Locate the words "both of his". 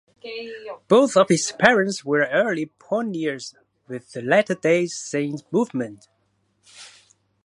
0.87-1.51